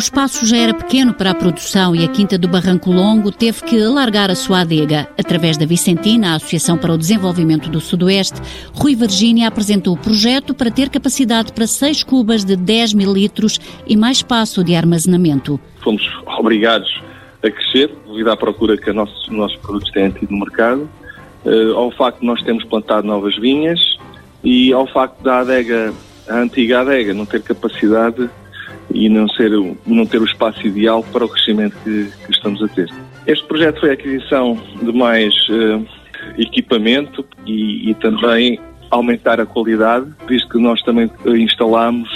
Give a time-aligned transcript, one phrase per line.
[0.00, 3.80] espaço já era pequeno para a produção e a Quinta do Barranco Longo teve que
[3.80, 5.06] alargar a sua adega.
[5.18, 8.40] Através da Vicentina, a Associação para o Desenvolvimento do Sudoeste,
[8.72, 13.60] Rui Virgínia apresentou o projeto para ter capacidade para seis cubas de 10 mil litros
[13.86, 15.60] e mais espaço de armazenamento.
[15.84, 16.02] Fomos
[16.38, 17.02] obrigados
[17.42, 20.88] a crescer devido à procura que nossos, nossos produtos têm tido no mercado,
[21.44, 23.78] uh, ao facto de nós termos plantado novas vinhas
[24.42, 25.92] e ao facto da adega,
[26.28, 28.30] a antiga adega, não ter capacidade
[28.92, 29.50] e não, ser,
[29.86, 32.88] não ter o espaço ideal para o crescimento que, que estamos a ter.
[33.26, 35.86] Este projeto foi a aquisição de mais uh,
[36.38, 38.58] equipamento e, e, também
[38.90, 42.08] aumentar a qualidade, visto que nós também instalámos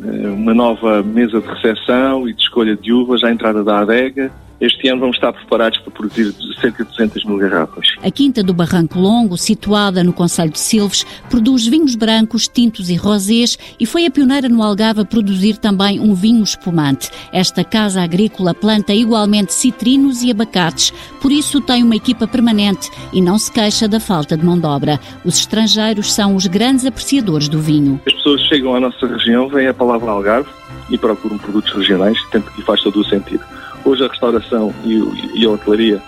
[0.00, 4.30] uh, uma nova mesa de recepção e de escolha de uvas à entrada da adega,
[4.62, 7.88] este ano vamos estar preparados para produzir cerca de 200 mil garrafas.
[8.00, 12.94] A Quinta do Barranco Longo, situada no Conselho de Silves, produz vinhos brancos, tintos e
[12.94, 17.10] rosés e foi a pioneira no Algarve a produzir também um vinho espumante.
[17.32, 23.20] Esta casa agrícola planta igualmente citrinos e abacates, por isso tem uma equipa permanente e
[23.20, 25.00] não se queixa da falta de mão de obra.
[25.24, 28.00] Os estrangeiros são os grandes apreciadores do vinho.
[28.06, 30.48] As pessoas chegam à nossa região, vêm a palavra Algarve
[30.88, 32.18] e procuram produtos regionais
[32.58, 33.42] e faz todo o sentido.
[33.84, 36.00] Hoje a restauração e, e a hotelaria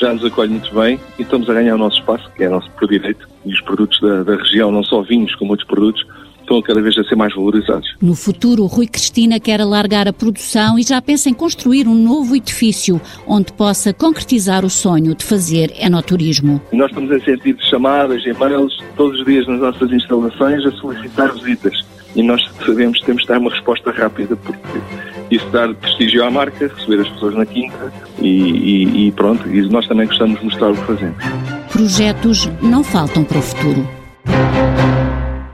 [0.00, 2.70] já nos acolhe muito bem e estamos a ganhar o nosso espaço, que é nosso
[2.72, 6.06] por direito, e os produtos da, da região, não só vinhos, como outros produtos,
[6.40, 7.94] estão cada vez a ser mais valorizados.
[8.02, 12.34] No futuro, Rui Cristina quer alargar a produção e já pensa em construir um novo
[12.34, 16.60] edifício onde possa concretizar o sonho de fazer enoturismo.
[16.72, 21.84] Nós estamos a sentir chamadas, e-mails, todos os dias nas nossas instalações a solicitar visitas
[22.16, 24.78] e nós sabemos que temos de dar uma resposta rápida porque
[25.30, 29.62] isso dá prestígio à marca, receber as pessoas na quinta e, e, e pronto, e
[29.68, 31.24] nós também gostamos de mostrar o que fazemos.
[31.72, 33.88] Projetos não faltam para o futuro.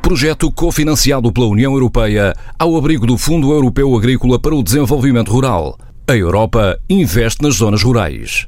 [0.01, 5.77] Projeto cofinanciado pela União Europeia ao abrigo do Fundo Europeu Agrícola para o Desenvolvimento Rural.
[6.09, 8.47] A Europa investe nas zonas rurais.